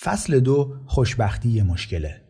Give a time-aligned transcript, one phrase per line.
[0.00, 2.27] فصل دو خوشبختی مشکله.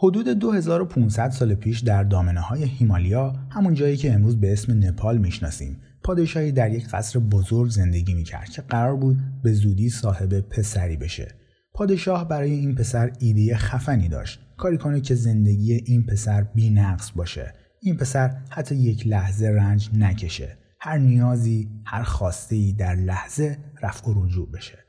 [0.00, 5.18] حدود 2500 سال پیش در دامنه های هیمالیا همون جایی که امروز به اسم نپال
[5.18, 10.96] می‌شناسیم پادشاهی در یک قصر بزرگ زندگی می‌کرد که قرار بود به زودی صاحب پسری
[10.96, 11.28] بشه.
[11.74, 14.40] پادشاه برای این پسر ایده خفنی داشت.
[14.56, 17.52] کاری کنه که زندگی این پسر بی نقص باشه.
[17.82, 20.58] این پسر حتی یک لحظه رنج نکشه.
[20.80, 24.87] هر نیازی هر خواسته ای در لحظه رفع و رجوع بشه.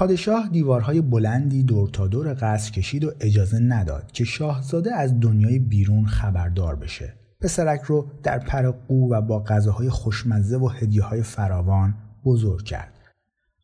[0.00, 5.58] پادشاه دیوارهای بلندی دور تا دور قصر کشید و اجازه نداد که شاهزاده از دنیای
[5.58, 7.14] بیرون خبردار بشه.
[7.40, 12.92] پسرک رو در پر قو و با غذاهای خوشمزه و هدیه فراوان بزرگ کرد.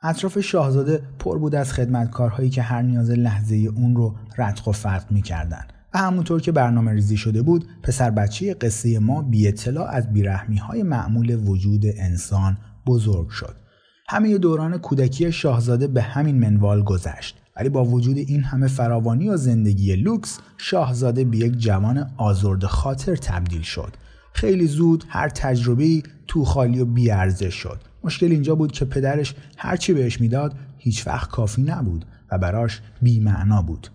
[0.02, 5.12] اطراف شاهزاده پر بود از خدمتکارهایی که هر نیاز لحظه اون رو ردخ و فرق
[5.12, 10.12] می‌کردن و همونطور که برنامه ریزی شده بود پسر بچه قصه ما بی اطلاع از
[10.12, 13.65] بیرحمی های معمول وجود انسان بزرگ شد.
[14.08, 17.36] همه دوران کودکی شاهزاده به همین منوال گذشت.
[17.56, 23.16] ولی با وجود این همه فراوانی و زندگی لوکس شاهزاده به یک جوان آزرد خاطر
[23.16, 23.96] تبدیل شد.
[24.32, 27.80] خیلی زود هر تجربه تو خالی و بیارزش شد.
[28.04, 33.62] مشکل اینجا بود که پدرش هرچی بهش می‌داد هیچ وقت کافی نبود و براش بیمعنا
[33.62, 33.88] بود.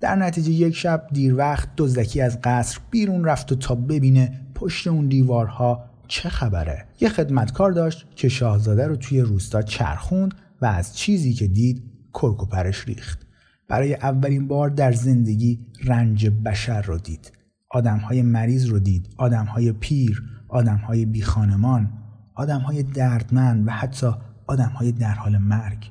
[0.00, 4.86] در نتیجه یک شب دیر وقت دزدکی از قصر بیرون رفت و تا ببینه پشت
[4.86, 10.96] اون دیوارها چه خبره؟ یه خدمتکار داشت که شاهزاده رو توی روستا چرخوند و از
[10.96, 11.82] چیزی که دید
[12.14, 13.26] کرک و پرش ریخت.
[13.68, 17.32] برای اولین بار در زندگی رنج بشر رو دید.
[17.70, 19.08] آدمهای مریض رو دید.
[19.16, 21.92] آدمهای پیر آدمهای بیخانمان
[22.34, 24.06] آدمهای دردمند و حتی
[24.46, 25.90] آدمهای در حال مرگ.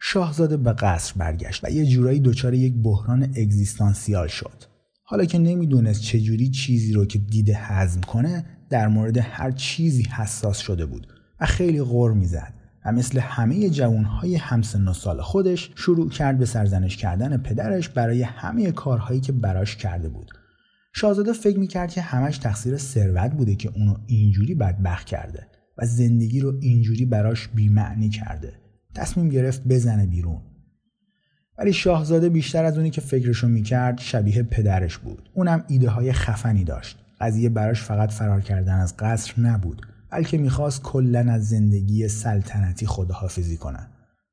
[0.00, 4.64] شاهزاده به قصر برگشت و یه جورایی دچار یک بحران اگزیستانسیال شد.
[5.04, 10.58] حالا که نمی‌دونست چجوری چیزی رو که دیده هضم کنه در مورد هر چیزی حساس
[10.58, 11.06] شده بود
[11.40, 16.46] و خیلی غور می‌زد و مثل همه جوانهای همسن و سال خودش شروع کرد به
[16.46, 20.30] سرزنش کردن پدرش برای همه کارهایی که براش کرده بود.
[20.94, 25.46] شاهزاده فکر می‌کرد که همش تقصیر ثروت بوده که اونو اینجوری بدبخت کرده
[25.78, 28.52] و زندگی رو اینجوری براش بیمعنی کرده.
[28.94, 30.42] تصمیم گرفت بزنه بیرون.
[31.58, 35.30] ولی شاهزاده بیشتر از اونی که فکرشو می‌کرد شبیه پدرش بود.
[35.34, 37.01] اونم ایده های خفنی داشت.
[37.22, 43.56] قضیه براش فقط فرار کردن از قصر نبود بلکه می‌خواست کلا از زندگی سلطنتی خداحافظی
[43.56, 43.88] کنه.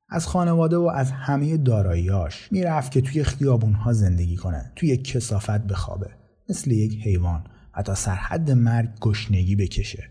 [0.10, 6.10] از خانواده و از همه داراییاش می‌رفت که توی خیابونها زندگی کنه توی کسافت بخوابه
[6.50, 7.44] مثل یک حیوان
[7.78, 10.04] و تا سرحد مرگ گشنگی بکشه.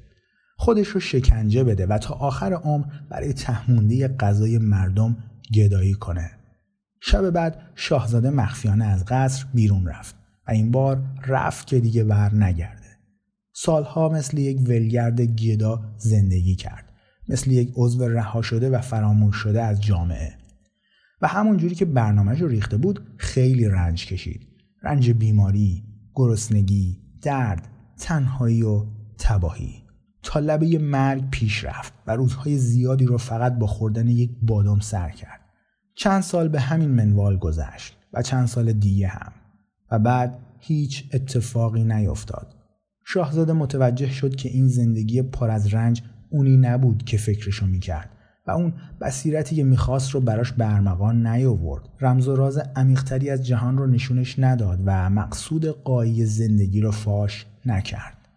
[0.56, 5.16] خودش رو شکنجه بده و تا آخر عمر برای تهمونده غذای مردم
[5.54, 6.30] گدایی کنه.
[7.00, 10.17] شب بعد شاهزاده مخفیانه از قصر بیرون رفت.
[10.48, 12.88] این بار رفت که دیگه بر نگرده.
[13.52, 16.92] سالها مثل یک ولگرد گدا زندگی کرد.
[17.28, 20.34] مثل یک عضو رها شده و فراموش شده از جامعه.
[21.22, 24.48] و همون جوری که برنامهش رو ریخته بود خیلی رنج کشید.
[24.82, 28.86] رنج بیماری گرسنگی درد تنهایی و
[29.18, 29.82] تباهی.
[30.22, 35.10] تا لبه مرگ پیش رفت و روزهای زیادی رو فقط با خوردن یک بادام سر
[35.10, 35.40] کرد.
[35.94, 39.32] چند سال به همین منوال گذشت و چند سال دیگه هم.
[39.90, 42.54] و بعد هیچ اتفاقی نیفتاد.
[43.04, 48.10] شاهزاده متوجه شد که این زندگی پر از رنج اونی نبود که فکرشو می‌کرد
[48.46, 51.88] و اون بصیرتی که می‌خواست رو براش برمغان نیاورد.
[52.00, 57.46] رمز و راز عمیقتری از جهان رو نشونش نداد و مقصود قایی زندگی رو فاش
[57.66, 58.28] نکرد.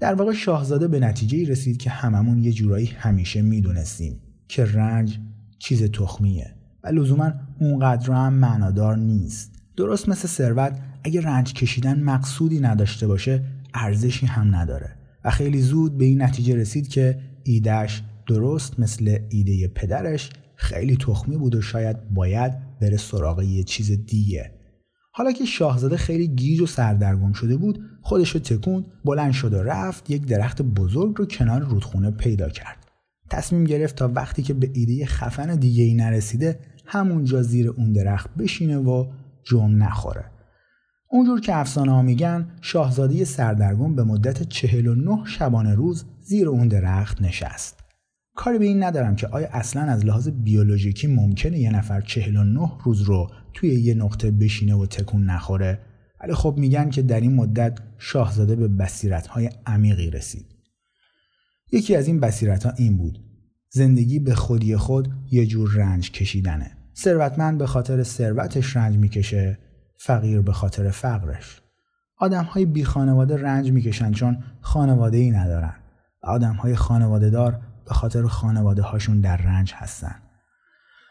[0.00, 5.18] در واقع شاهزاده به نتیجه رسید که هممون یه جورایی همیشه می‌دونستیم که رنج
[5.58, 6.54] چیز تخمیه
[6.84, 9.57] و لزوما اونقدر هم معنادار نیست.
[9.78, 13.44] درست مثل ثروت اگه رنج کشیدن مقصودی نداشته باشه
[13.74, 14.94] ارزشی هم نداره.
[15.24, 21.36] و خیلی زود به این نتیجه رسید که ایدهش درست مثل ایده پدرش خیلی تخمی
[21.36, 24.52] بود و شاید باید بره سراغ یه چیز دیگه.
[25.12, 29.62] حالا که شاهزاده خیلی گیج و سردرگم شده بود خودش رو تکوند بلند شد و
[29.62, 32.86] رفت یک درخت بزرگ رو کنار رودخونه پیدا کرد.
[33.30, 38.34] تصمیم گرفت تا وقتی که به ایده خفن دیگه ای نرسیده همونجا زیر اون درخت
[38.34, 39.06] بشینه و
[39.44, 40.24] جمع نخوره.
[41.10, 47.22] اونجور که افسانه ها میگن شاهزاده سردرگم به مدت 49 شبانه روز زیر اون درخت
[47.22, 47.80] نشست.
[48.34, 53.02] کاری به این ندارم که آیا اصلا از لحاظ بیولوژیکی ممکنه یه نفر 49 روز
[53.02, 55.78] رو توی یه نقطه بشینه و تکون نخوره؟
[56.20, 60.46] ولی خب میگن که در این مدت شاهزاده به بصیرت‌های عمیقی رسید.
[61.72, 63.18] یکی از این بصیرت‌ها این بود.
[63.70, 66.77] زندگی به خودی خود یه جور رنج کشیدنه.
[67.00, 69.58] ثروتمند به خاطر ثروتش رنج می‌کشه
[69.96, 71.60] فقیر به خاطر فقرش.
[72.16, 75.74] آدم های بی خانواده رنج می‌کشن چون خانواده ای ندارن
[76.22, 80.14] و آدم های خانواده دار به خاطر خانواده هاشون در رنج هستن.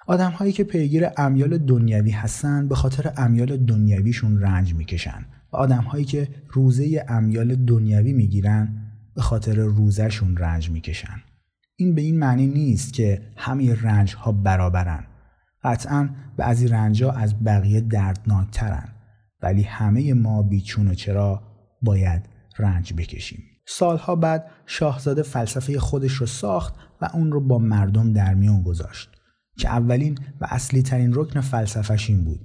[0.08, 5.84] آدم هایی که پیگیر امیال دنیوی هستن به خاطر امیال دنیویشون رنج می‌کشن و آدم
[5.84, 8.74] هایی که روزه امیال دنیوی می‌گیرن
[9.16, 11.22] به خاطر روزهشون رنج می‌کشن.
[11.76, 15.04] این به این معنی نیست که همه رنج ها برابرن.
[15.68, 18.90] قطعا بعضی رنج ها از بقیه دردناکترن
[19.42, 21.44] ولی همه ما بیچون و چرا
[21.82, 22.30] باید
[22.60, 23.44] رنج بکشیم.
[23.68, 29.10] سالها بعد شاهزاده فلسفه خودش رو ساخت و اون رو با مردم در میون گذاشت
[29.58, 32.40] که اولین و اصلی ترین رکن فلسفش این بود.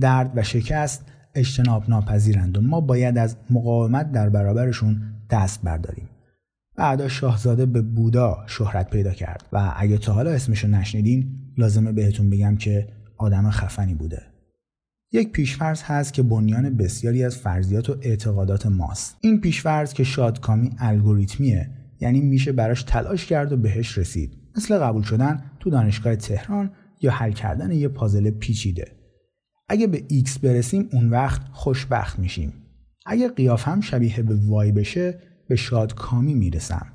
[0.00, 1.04] درد و شکست
[1.34, 6.08] اجتناب ناپذیرند و ما باید از مقاومت در برابرشون دست برداریم.
[6.76, 12.30] بعدا شاهزاده به بودا شهرت پیدا کرد و اگه تا حالا اسمشو نشنیدین لازمه بهتون
[12.30, 12.88] بگم که
[13.18, 14.22] آدم خفنی بوده.
[15.12, 19.16] یک پیشفرض هست که بنیان بسیاری از فرضیات و اعتقادات ماست.
[19.20, 21.70] این پیشفرض که شادکامی الگوریتمیه
[22.00, 24.36] یعنی میشه براش تلاش کرد و بهش رسید.
[24.56, 26.70] مثل قبول شدن تو دانشگاه تهران
[27.00, 28.92] یا حل کردن یه پازل پیچیده.
[29.68, 32.52] اگه به X برسیم اون وقت خوشبخت میشیم.
[33.06, 35.18] اگه قیافم شبیه به وای بشه
[35.48, 36.86] به شادکامی می‌رسم.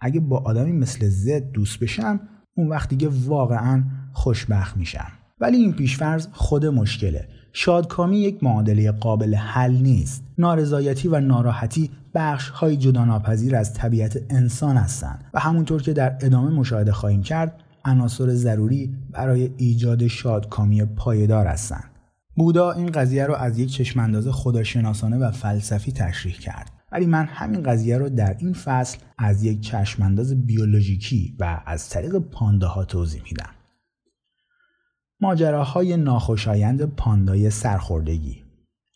[0.00, 2.20] اگه با آدمی مثل زد دوست بشم
[2.60, 5.12] اون وقت دیگه واقعا خوشبخت میشم.
[5.40, 7.28] ولی این پیشفرض خود مشکله.
[7.52, 10.24] شادکامی یک معادله قابل حل نیست.
[10.38, 16.50] نارضایتی و ناراحتی بخش های جداناپذیر از طبیعت انسان هستند و همونطور که در ادامه
[16.50, 21.90] مشاهده خواهیم کرد عناصر ضروری برای ایجاد شادکامی پایدار هستند.
[22.36, 26.79] بودا این قضیه رو از یک چشمانداز خداشناسانه و فلسفی تشریح کرد.
[26.92, 32.18] ولی من همین قضیه رو در این فصل از یک چشمانداز بیولوژیکی و از طریق
[32.18, 33.50] پانداها توضیح میدم.
[35.20, 38.44] ماجراهای ناخوشایند پاندای سرخوردگی.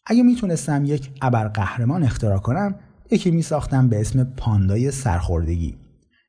[0.06, 2.74] اگه می‌تونستم یک ابرقهرمان اختراع کنم
[3.10, 5.76] یکی میساختم به اسم پاندای سرخوردگی.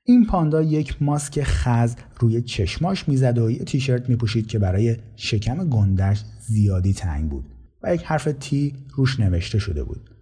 [0.03, 5.69] این پاندا یک ماسک خز روی چشماش می‌زد و یه تیشرت میپوشید که برای شکم
[5.69, 7.45] گندش زیادی تنگ بود
[7.83, 10.14] و یک حرف تی روش نوشته شده بود.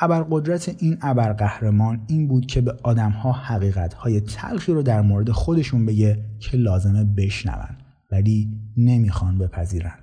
[0.00, 6.24] ابرقدرت این ابرقهرمان این بود که به آدمها حقیقتهای تلخی رو در مورد خودشون بگه
[6.38, 7.76] که لازمه بشنون
[8.12, 9.94] ولی نمی‌خوان بپذیرن.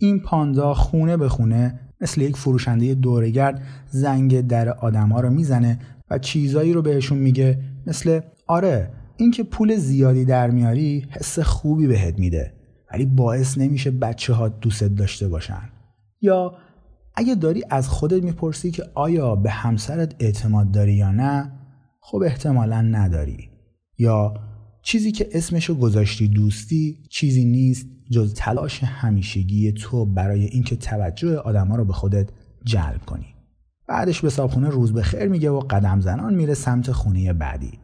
[0.00, 5.78] این پاندا خونه به خونه مثل یک فروشنده دورگرد زنگ در آدما رو می‌زنه
[6.10, 12.18] و چیزایی رو بهشون میگه مثل آره اینکه پول زیادی در میاری حس خوبی بهت
[12.18, 12.52] میده
[12.92, 15.62] ولی باعث نمیشه بچه ها دوست داشته باشن.
[16.20, 16.54] یا
[17.18, 21.52] اگه داری از خودت می‌پرسی که آیا به همسرت اعتماد داری یا نه
[22.00, 23.50] خب احتمالا نداری.
[23.98, 24.34] یا
[24.82, 31.76] چیزی که اسمشو گذاشتی دوستی چیزی نیست جز تلاش همیشگی تو برای اینکه توجه آدما
[31.76, 32.30] رو به خودت
[32.64, 33.34] جلب کنی.
[33.88, 37.78] بعدش به صابخونه روز به خیر میگه و قدم زنان میره سمت خونه بعدی.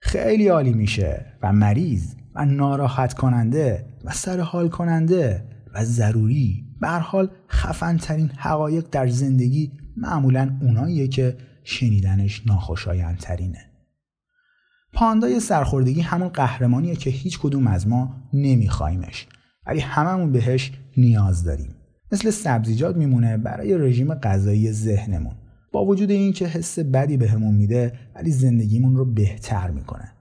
[0.00, 5.44] خیلی عالی میشه و مریض و ناراحت کننده و سر حال کننده
[5.74, 6.69] و ضروری.
[6.80, 13.58] به حال خفن ترین حقایق در زندگی معمولا اوناییه که شنیدنش ناخوشایندترینه.
[14.92, 19.26] پاندای سرخوردگی همون قهرمانیه که هیچ کدوم از ما نمیخوایمش
[19.66, 21.74] ولی هممون بهش نیاز داریم.
[22.12, 25.34] مثل سبزیجات میمونه برای رژیم غذایی ذهنمون.
[25.72, 30.12] با وجود اینکه حس بدی بهمون میده ولی زندگیمون رو بهتر می‌کنه.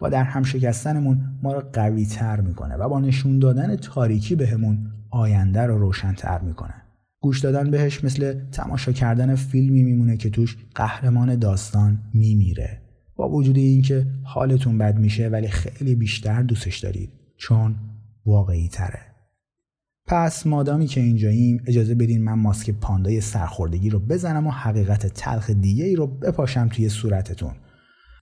[0.00, 4.92] و در هم شکستنمون ما رو قوی تر می‌کنه و با نشون دادن تاریکی بهمون
[5.10, 6.74] آینده رو روشنتر می‌کنه.
[7.20, 12.82] گوش دادن بهش مثل تماشا کردن فیلمی میمونه که توش قهرمان داستان میمیره.
[13.16, 17.76] با وجود اینکه حالتون بد میشه ولی خیلی بیشتر دوستش دارید چون
[18.26, 19.08] واقعی تره
[20.06, 25.50] پس مادامی که اینجاییم اجازه بدین من ماسک پاندای سرخوردگی رو بزنم و حقیقت تلخ
[25.50, 27.52] دیگه ای رو بپاشم توی صورتتون.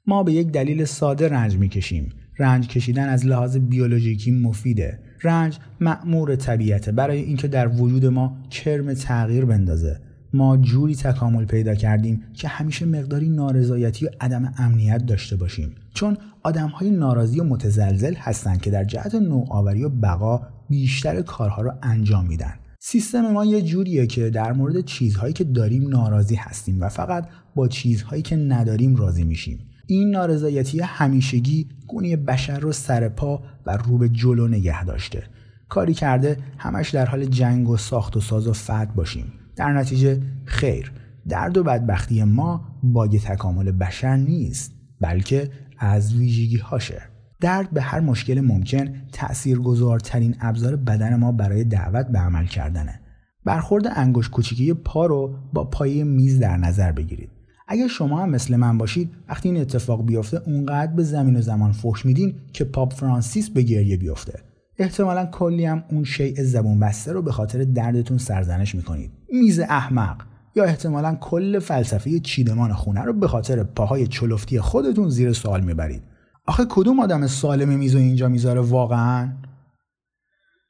[0.07, 2.13] ما به یک دلیل ساده رنج می‌کشیم.
[2.39, 5.01] رنج کشیدن از لحاظ بیولوژیکی مفیده.
[5.23, 6.93] رنج معمور طبیعته.
[6.93, 10.01] برای اینکه در وجود ما کرم تغییر بندازه.
[10.33, 15.75] ما جوری تکامل پیدا کردیم که همیشه مقداری نارضایتی و عدم امنیت داشته باشیم.
[15.95, 21.63] چون آدم های ناراضی و متزلزل هستند که در جهت نوآوری و بقا بیشتر کارها
[21.63, 22.55] رو انجام میدن.
[22.81, 27.69] سیستم ما یه جوریه که در مورد چیزهایی که داریم ناراضی هستیم و فقط با
[27.69, 29.59] چیزهایی که نداریم راضی میشیم.
[29.87, 35.23] این نارضایتی همیشگی گونی بشر رو سر پا و رو به جلو نگه داشته.
[35.69, 39.33] کاری کرده همش در حال جنگ و ساخت و ساز و فد باشیم.
[39.57, 40.93] در نتیجه خیر.
[41.29, 47.03] درد و بدبختی ما باگ تکامل بشر نیست بلکه از ویژگی هاشه
[47.41, 53.01] درد به هر مشکل ممکن تأثیرگذارترین ابزار بدن ما برای دعوت به عمل کردنه.
[53.45, 57.36] برخورد انگشت کوچیکی پا رو با پایه میز در نظر بگیرید.
[57.67, 61.73] اگر شما هم مثل من باشید وقتی این اتفاق بیفته اونقدر به زمین و زمان
[61.73, 64.41] فحش میدین که پاپ فرانسیس به گریه بیفته.
[64.79, 69.11] احتمالا کلی هم اون شیء زبون بسته رو به خاطر دردتون سرزنش می‌کنید.
[69.33, 70.17] میز احمق.
[70.57, 76.03] یا احتمالا کل فلسفه چیدمان خونه رو به خاطر پاهای چلفتی خودتون زیر سوال می‌برید.
[76.47, 79.33] آخه کدوم آدم سالم میز و اینجا می‌ذاره واقعا؟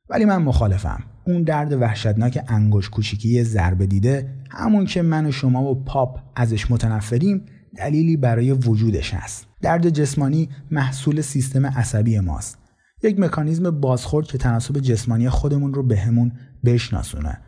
[0.08, 1.04] ولی من مخالفم.
[1.26, 6.70] اون درد وحشتناک انگوش کوچیکی ضربه دیده همون که من و شما و پاپ ازش
[6.70, 7.44] متنفریم
[7.76, 9.46] دلیلی برای وجودش هست.
[9.62, 12.58] درد جسمانی محصول سیستم عصبی ماست.
[13.02, 17.40] یک مکانیزم بازخورد که تناسب جسمانی خودمون رو بهمون به بشناسونه.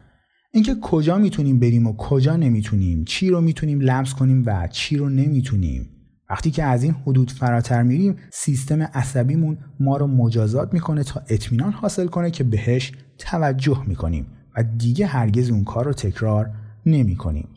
[0.53, 5.09] اینکه کجا می‌تونیم بریم و کجا نمی‌تونیم چی رو می‌تونیم لمس کنیم و چی رو
[5.09, 5.91] نمی‌تونیم.
[6.31, 11.73] وقتی که از این حدود فراتر میریم سیستم عصبیمون ما رو مجازات می‌کنه تا اطمینان
[11.73, 16.51] حاصل کنه که بهش توجه می‌کنیم و دیگه هرگز اون کار رو تکرار
[16.87, 17.49] نمی‌کنیم.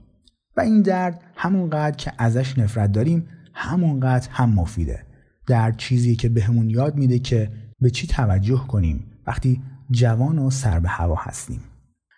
[0.58, 5.06] و این درد همونقدر که ازش نفرت داریم همونقدر هم مفیده.
[5.48, 7.52] درد چیزی که بهمون یاد میده که
[7.82, 9.62] به چی توجه کنیم وقتی
[9.92, 11.60] جوان و سر به هوا هستیم.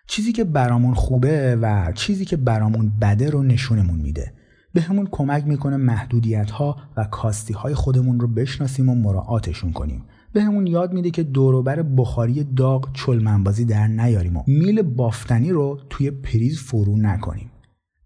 [0.06, 4.32] چیزی که برامون خوبه و چیزی که برامون بده رو نشونمون میده.
[4.74, 10.04] به همون کمک می‌کنه محدودیت ها و کاستی های خودمون رو بشناسیم و مراعاتشون کنیم.
[10.32, 15.80] به همون یاد میده که دوروبر بخاری داغ چلمنبازی در نیاریم و میل بافتنی رو
[15.90, 17.50] توی پریز فرو نکنیم.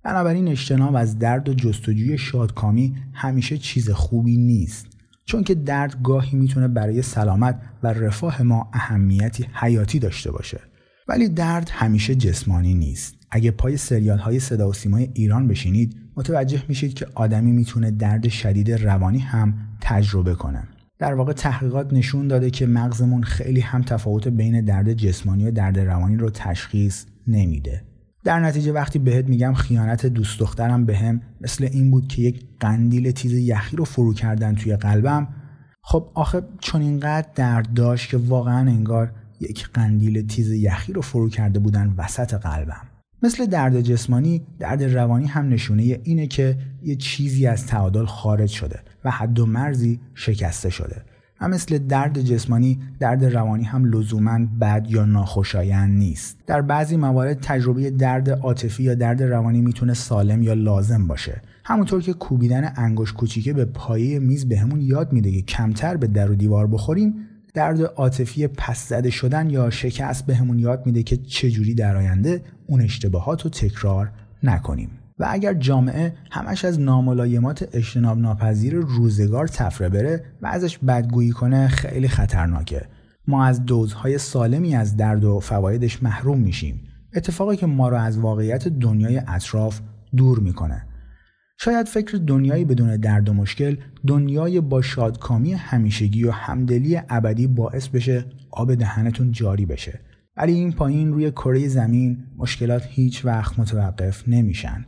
[0.02, 4.87] بنابراین اجتناب از درد و جستجوی شادکامی همیشه چیز خوبی نیست.
[5.25, 10.60] چون که درد گاهی می‌تونه برای سلامت و رفاه ما اهمیتی حیاتی داشته باشه.
[11.09, 13.15] ولی درد همیشه جسمانی نیست.
[13.31, 18.29] اگه پای سریال های صدا و سیمای ایران بشینید متوجه میشید که آدمی می‌تونه درد
[18.29, 20.62] شدید روانی هم تجربه کنه.
[20.99, 25.79] در واقع تحقیقات نشون داده که مغزمون خیلی هم تفاوت بین درد جسمانی و درد
[25.79, 27.83] روانی رو تشخیص نمیده.
[28.25, 33.11] در نتیجه وقتی بهت میگم خیانت دوست دخترم بهم مثل این بود که یک قندیل
[33.11, 35.29] تیز یخی رو فرو کردن توی قلبم
[35.83, 41.28] خب آخه چون اینقدر درد داشت که واقعا انگار یک قندیل تیز یخی رو فرو
[41.28, 42.88] کرده بودن وسط قلبم.
[43.23, 48.80] مثل درد جسمانی درد روانی هم نشونه اینه که یه چیزی از تعادل خارج شده
[49.04, 51.02] و حد و مرزی شکسته شده.
[51.40, 56.38] و مثل درد جسمانی درد روانی هم لزوما بد یا ناخوشایند نیست.
[56.47, 61.42] در بعضی موارد تجربه درد عاطفی یا درد روانی می‌تونه سالم یا لازم باشه.
[61.64, 66.07] همونطور که کوبیدن انگشت کوچیکه به پایه میز بهمون به یاد میده که کمتر به
[66.07, 67.14] در و دیوار بخوریم
[67.55, 72.81] درد عاطفی پس زده شدن یا شکست بهمون یاد میده که چجوری در آینده اون
[72.81, 74.12] اشتباهات رو تکرار
[74.43, 74.90] نکنیم.
[75.19, 81.69] و اگر جامعه همش از ناملایمات اجتناب ناپذیر روزگار تفره بره و ازش بدگویی کنه
[81.69, 82.83] خیلی خطرناکه.
[83.28, 86.81] ما از دوزهای سالمی از درد و فوایدش محروم میشیم.
[87.14, 89.81] اتفاقی که ما رو از واقعیت دنیای اطراف
[90.17, 90.88] دور می‌کنه.
[91.61, 97.88] شاید فکر دنیایی بدون درد و مشکل دنیای با شادکامی همیشگی و همدلی ابدی باعث
[97.88, 100.00] بشه آب دهنتون جاری بشه.
[100.37, 104.87] ولی این پایین روی کره زمین مشکلات هیچ وقت متوقف نمیشن.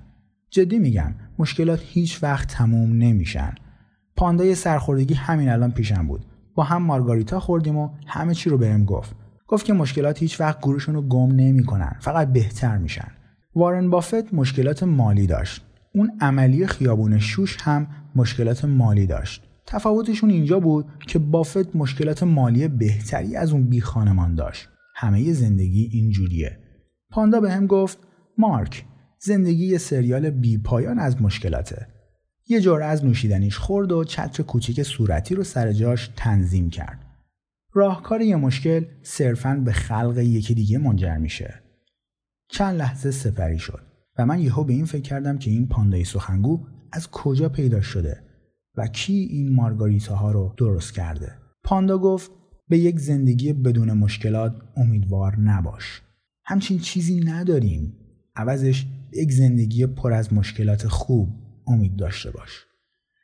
[0.51, 3.55] جدی میگم مشکلات هیچ وقت تموم نمیشن.
[4.17, 6.25] پاندای سرخوردگی همین الان پیشم بود.
[6.55, 9.17] با هم مارگاریتا خوردیم و همه چی رو بهم گفت.
[9.47, 13.09] گفت که مشکلات هیچ وقت گروشون رو گم نمی‌کنن فقط بهتر میشن.
[13.55, 15.67] وارن بافت مشکلات مالی داشت.
[15.95, 19.43] اون عملی خیابون شوش هم مشکلات مالی داشت.
[19.67, 24.69] تفاوتشون اینجا بود که بافت مشکلات مالی بهتری از اون بی خانمان داشت.
[24.95, 26.59] همه زندگی اینجوریه.
[27.11, 27.99] پاندا به هم گفت
[28.39, 28.85] مارک
[29.19, 31.87] زندگی یه سریال بی پایان از مشکلاته.
[32.49, 37.07] یه جور از نوشیدنیش خورد و چتر کوچیک صورتی رو سر جاش تنظیم کرد.
[37.73, 41.63] راهکار یه مشکل صرفا به خلق یکی دیگه منجر میشه.
[42.49, 43.90] چند لحظه سپری شد.
[44.25, 48.23] من یهو به این فکر کردم که این پاندای سخنگو از کجا پیدا شده
[48.77, 51.33] و کی این مارگاریتا ها رو درست کرده.
[51.65, 52.31] پاندا گفت
[52.69, 56.03] به یک زندگی بدون مشکلات امیدوار نباش.
[56.45, 57.97] همچین چیزی نداریم.
[58.37, 61.29] عوضش به یک زندگی پر از مشکلات خوب
[61.67, 62.67] امید داشته باش.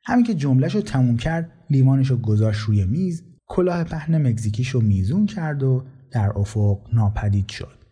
[0.05, 5.27] همین که جملهش تموم کرد لیوانش رو گذاشت روی میز کلاه پهن مکزیکیش رو میزون
[5.27, 7.86] کرد و در افق ناپدید شد.